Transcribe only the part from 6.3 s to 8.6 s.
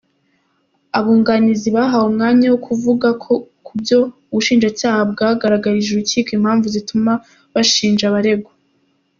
impamvu zituma bashinja abaregwa